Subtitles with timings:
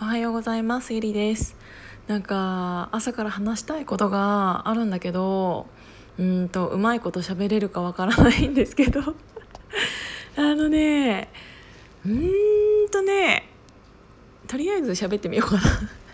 [0.00, 0.94] おはようございます。
[0.94, 1.56] ゆりです。
[2.06, 5.66] なんか朝から話したいことがあるんだけど
[6.18, 9.00] うんとうまいこと喋れるかわからないんですけど。
[10.36, 11.28] あのね
[12.06, 13.48] うーんとね
[14.46, 15.62] とりあえず喋ってみようかな。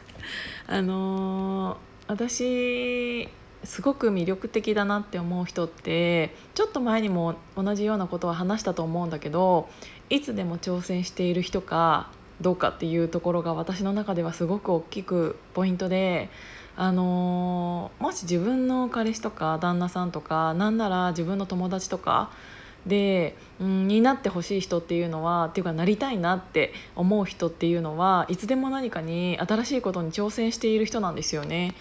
[0.78, 1.76] あのー、
[2.08, 3.28] 私
[3.64, 9.68] すごく魅力的だなって思う人ってちょっと前にも同じようなことは話したと思うんだけど
[10.08, 12.08] いつでも挑戦している人か
[12.40, 16.30] どうかっていうところが私の中ではすごく大きくポイントで。
[16.76, 22.32] あのー、もし自分の彼氏とか旦那さんとかなんなら自分の友達とか
[22.86, 31.74] で、うん、になってほしい人っていうのはっていうかなりたいなって思う人っていうのはいつでも何かに新しいことに挑戦している人なんですよね。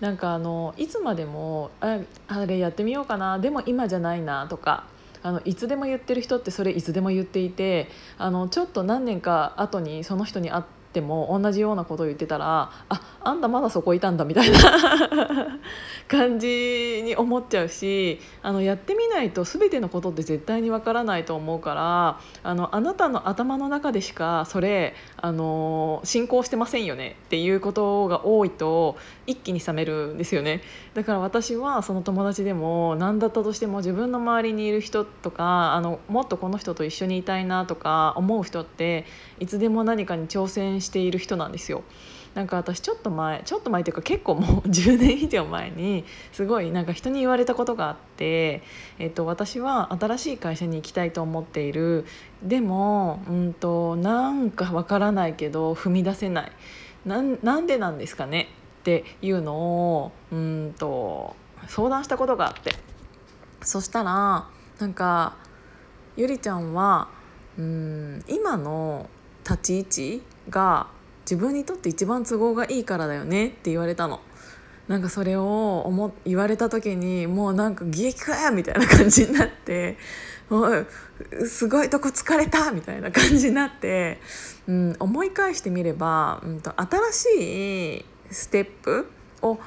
[0.00, 4.84] なんかあのいつまでもああれやってみようかなでも今じゃないなとか
[5.28, 14.58] あのいつでも言ってる人ってそれいつでも言っていてあのちょっと何年か後にその人に会ってても同じようなことを言ってたらああんたまだそこいたんだみたいな
[16.08, 30.62] 感じに思っちゃうしあのやってみないと全てのことって絶対にわからないと思うからあのあなたの頭の中でしかそれあの進行してませんよねっていうことが多いと一気に冷めるんですよね。
[30.94, 39.04] だから私はその友達でも何だったとしても自分の周りにいる人とかあのもっとこの人と一緒にいたいなとか思う人って
[39.38, 41.82] いつでも何かに挑戦している人なんですよ。
[42.34, 48.62] なんか私ちょっと前ちょっと前っていうか結構もう 10年以上前にすごいなんか人に言われたことがあって、
[48.98, 52.04] えっと、私は新しい会社に行きたいと思っている。
[52.42, 56.52] でも、うんと、なんかわからないけど踏み出せない。
[57.06, 58.48] なんでなんですかね？
[58.80, 61.34] っていうのをうんと
[61.66, 62.72] 相談したことがあって。
[63.62, 64.46] そしたら
[64.78, 65.36] なんか
[66.16, 67.08] ゆりちゃんは
[67.58, 69.08] うん今の
[69.48, 70.88] 立ち位置が
[71.22, 74.20] 自分にとって一番都合がいいからだよねって言われたの。
[74.88, 79.98] なんかそれを思言われた時にもうなんか激かやみたいな感じになって
[80.48, 80.86] もう
[81.46, 84.18] すごいとこ疲れたみたいな感じになって、
[84.66, 89.10] うん、思い返してみれば、うんと、新しいステップ
[89.42, 89.58] を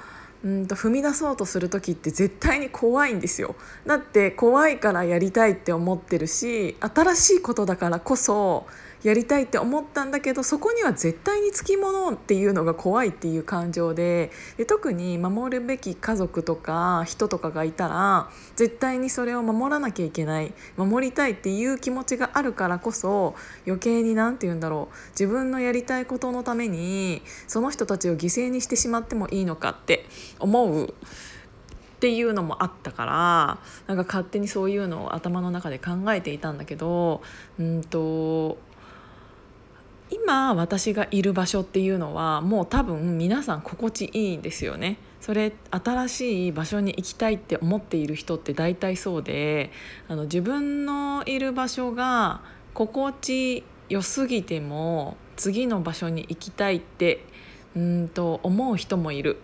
[0.43, 3.55] うんと踏み出そうとする時って絶対に怖いんですよ
[3.85, 8.65] だって怖いからやりたいって思ってるし新しいことだからこそ
[9.03, 23.35] やりたいって思ったんだけどそこには絶対につきものっていうのが怖いっていう感情でで特に守るべき家族とか人とかがいたら絶対にそれを守らなきゃいけない守りたいっていう気持ちがあるからこそ
[23.65, 30.05] 余計に何て言うんだろう自分のやりたいことのためにその人たちを犠牲にしてしまってもいいのかって
[30.39, 30.93] 思う。
[30.93, 37.21] っていうのもあったからなんか勝手にそういうのを頭の中で考えていたんだけど
[37.59, 38.57] うんと
[40.11, 44.97] 今私がいる場所っていうのはもう多分皆さん心地いいんですよね。
[45.19, 49.71] それ新しい場所に行きたいって思っている人って大体そうで
[50.07, 52.41] あの自分のいる場所が
[52.73, 57.23] 心地よすぎても次の場所に行きたいって
[57.75, 59.37] うんと思う人もいる。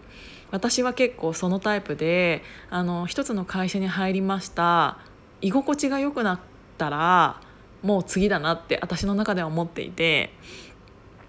[0.50, 4.98] 私は結構そのタイプであの一つの会社に入りました
[5.42, 6.40] 居心地が良くなっ
[6.78, 7.42] たら
[7.84, 10.32] もう次だなって私の中では思っていて、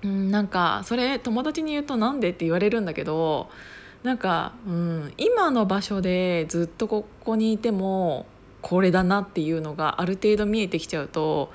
[0.03, 3.49] うん、なんかそれ友達に言うとなんでって言われるんだけど
[4.03, 8.27] なんか、うん、今の場所でずっとここにいても
[8.63, 11.53] これだなっていうのがある程度見えてきちゃうと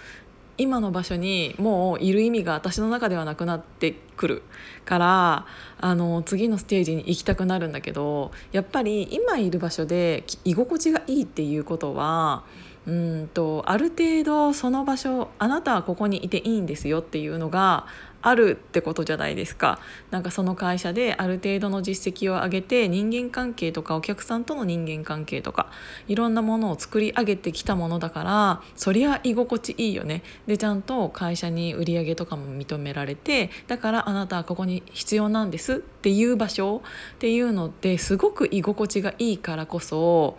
[0.58, 4.44] 今の場所にもういる意味が私の中ではなくなってくる
[4.86, 5.46] から
[5.80, 12.44] あの次のステージに行きたくなるんだけどやっぱり今いる場所で居心地がいいっていうことは
[12.86, 17.88] うんとある程度その場所あなたはここにいていいんですよっていうのが
[18.24, 19.80] あるってことじゃないですか。
[20.10, 25.68] なんかその会社である程度の実績を上げて人間関係とかお客さんとの人間関係とか
[26.08, 30.24] いろんなものを作り上げてきたものだからそりゃ居心地いいよね。
[30.48, 36.82] でちゃんと会社に売り上げとかも認められてだからあなたはここに必要なんですっていう場所
[37.16, 40.38] っていうのってすごく居心地がいいからこそ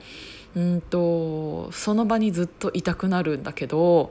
[0.56, 4.10] うんとその場にずっといたくなるんだけど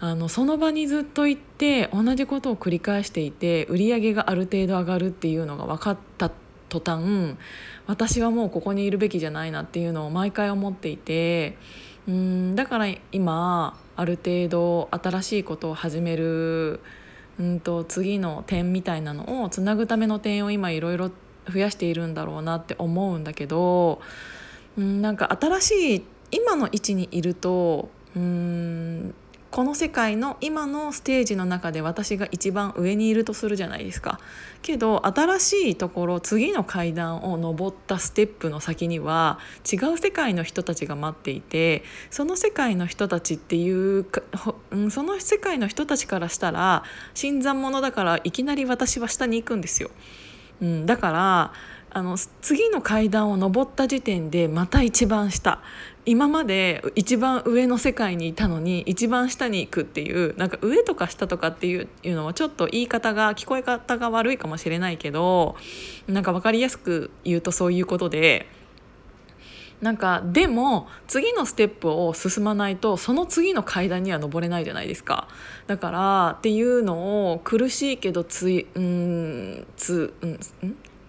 [0.00, 6.30] あのその場にずっと行って同じことを繰り返していて売り上げがある程度上がるっていうのが分かった
[6.68, 7.36] 途端
[7.86, 11.56] 私はもうここにいるべきじゃないなっていうのを毎回思っていて
[12.08, 16.80] うんだから今ある程度新しいことを始める
[17.38, 21.10] うんと次の点みたいなのをつなぐための点を今いろいろ
[21.48, 24.00] 増やしているんだろうなって思うんだけど
[24.76, 29.14] うんなんか新しい今の位置にいるとうん
[29.52, 34.18] この世界の今のステージの中で私が一番上にいるとするじゃないですか
[34.62, 39.38] けど新しいところ次の階段を上ったステップの先には
[39.70, 44.06] 違う世界の人たちが待っていてその世界の人たちっていう
[44.90, 49.90] その世界の人たちからしたら新参者だからいきなり私は下に行くんですよ。
[50.62, 51.52] うん、だから
[51.94, 55.60] あの次の階段を上った時点でまた一番下
[56.06, 65.54] 今まで一番上の世界にいたのに一番下に行くっていうなんか上とか下とかっていうのはちょっと言い方が聞こえ方が悪いかもしれないけど
[66.08, 68.46] なんか分かりやすく言うとそういうことで。
[69.82, 75.26] なんかでも次のステップを進まないとその次の階段には登れないじゃないですか
[75.66, 80.38] だからっていうのを苦しいけどついうんつうん？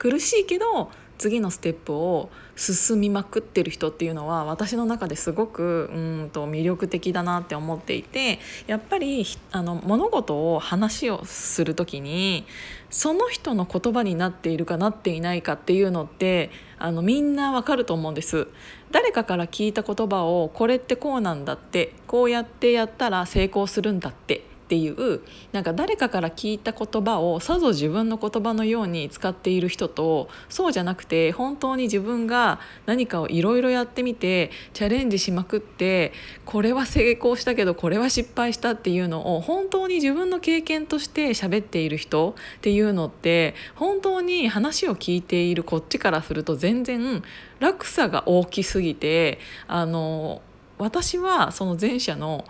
[0.04, 12.46] 苦しいけど次のステップを進みまくってる人っていうのは私の中ですごくうんと魅力的だなって思っていてやっぱりあの物事を話をする時に
[12.90, 18.50] その人の言葉になっているかなっていないかっていうのってあのみんなわかると思うんです。
[18.92, 25.21] 誰かから聞いた言葉をこれってこうなんだってこうやってやったら成功するんだってっていう
[25.51, 36.13] なんか誰かから聞いた言葉をさぞ自分の言葉のように使っている人とそうじゃなくて本当に自分が何かをいろいろやってみてチャレンジしまくって
[36.45, 47.21] これは成功したけどこれは失敗したっていうのを本当に自分の経験として喋っている人っていうのって本当に話を聞いているこっちからすると全然
[47.60, 50.42] 落差が大きすぎてあの
[50.77, 52.45] 私はその前者の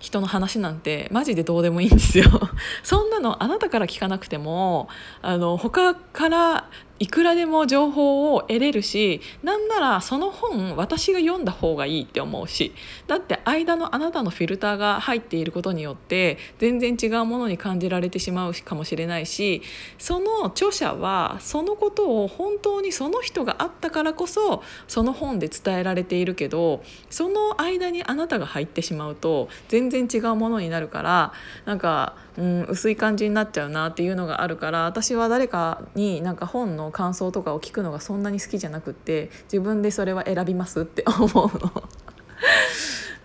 [0.00, 2.24] 人の話なんてマジでどうでもいいんですよ。
[2.82, 4.88] そんなのあなたから聞かなくても
[5.22, 6.68] あの他から
[7.00, 12.74] いくらでも情報を得れるしなんならその本私が読んだ方がいいって思うし
[13.06, 19.62] だって間のあなたのフィルターが入っていることによって全然違うものに感じられてしまうかもしれないし
[19.98, 31.32] その著者はそのことを本当にその人があったからこそその本で伝えられているけどその間にあなたが入ってしまうと全然違うものになるから
[31.64, 41.82] なんかうん、薄い感じになっちゃうなっていうのがあるから私は誰かになんか本の感想とかを聞くのがそんなに好きじゃなくって自分でそれは選びますって 思うの。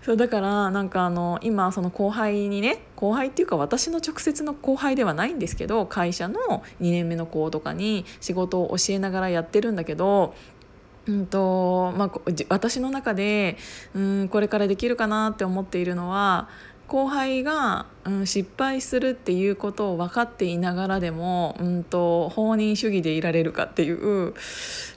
[0.02, 6.38] そうだからなんかあの今その後輩にね後輩っていうか私の直接の後輩ではないんですけど会社の
[6.80, 10.34] 2年目の子とかに仕事を教えながらやってるんだけど
[11.08, 12.10] うんとまあ、
[12.48, 13.56] 私の中で
[13.94, 16.48] うんこれからできるかなって思っているのは
[16.88, 24.34] 後輩が、うん、失敗するっていうことを分かっていながらでも、うんと、放任主義でいられるかっていう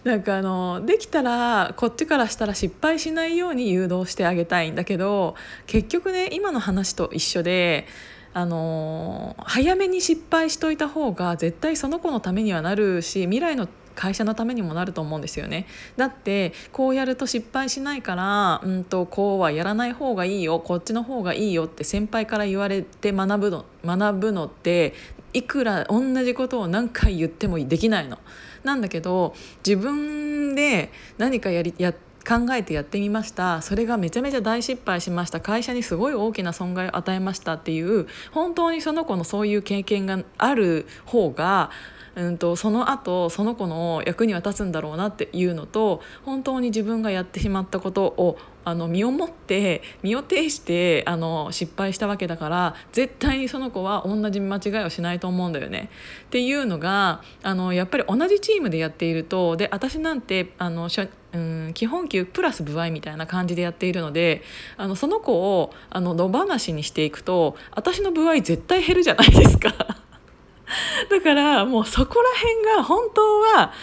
[0.03, 7.87] なんかあのできたらこっちからしたら失敗しないように誘導してあげたいんだけど結局ね今の話と一緒で。
[8.31, 24.93] あの早めに失敗しといた方が絶対その子のためにはなるし未来の会社のためにもなると思うんですよねだってこうやると失敗しないからうんとこうはやらない方がいいよこっちの方がいいよって先輩から言われて学ぶの学ぶのって
[25.33, 28.17] いくら同じことを何回言ってもできないの。
[28.63, 31.93] なんだけど自分で何かやりや
[32.27, 41.71] 考えてやってみましたそれがめちゃめちゃ大失敗しました会社にすごい大きな損害を与えましたっていう本当にその子のそういう経験がある方が
[42.15, 55.89] うんとその後その子の役には立つんだろうなっていうのと本当に自分がやってしまったことをあの身をもって身を挺してあの失敗したわけだから絶対にその子は同じ間違いをしないと思うんだよね。
[56.25, 60.89] っていうのがあのやっぱり同じチームでやっているとで私なんてあの
[61.33, 64.41] うん基本給プラス部合みたいな感じでやっているので
[64.77, 69.69] あのその子をあの野放しにしていくと私の部合絶対減るじゃないですか。
[71.09, 73.73] だからもうそこら辺が本当は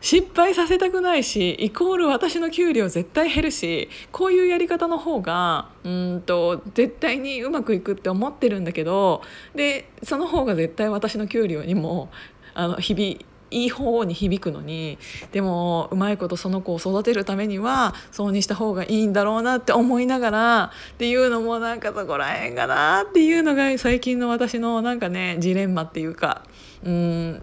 [0.00, 9.22] 失敗させたくないしイコール私の給料絶対減るしこういうやり方の方がうんと絶対にうまくいくって思ってるんだけど
[9.54, 12.10] でその方が絶対私の給料にも
[12.54, 14.98] あの日々いい方に響くのに
[15.32, 26.44] でもうまいことその子を育てるためにはそうにした方がいいんだろうなって思いながらっていうのもなんかそこら辺かなっていうのが最近の私のなんかねジレンマっていうか
[26.84, 27.42] うん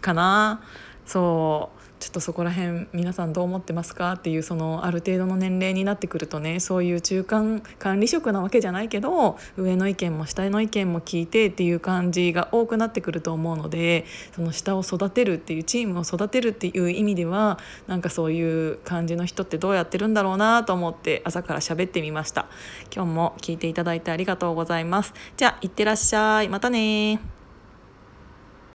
[0.00, 0.60] かな。
[1.06, 1.83] そう。
[2.00, 22.46] ちょっとそこら辺皆さんどう思ってますかっていうそのある程度の年齢になってくるとねそういう中間管理職なわけじゃないけど上の意見も下の意見も聞いてっていう感じが多くなってくると思うのでその下を育てるっていうチームを育てるっていう意味ではなんかそういう感じの人ってどうやってるんだろうなと思って朝から喋ってみました。
[22.94, 25.14] 今日も聞いていただいてありがとうございます。
[25.36, 26.48] じゃあいってらっしゃい。
[26.48, 27.43] またね